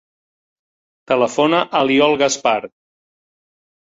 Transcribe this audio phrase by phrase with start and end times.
[1.11, 2.55] Telefona a l'Iol Gaspar.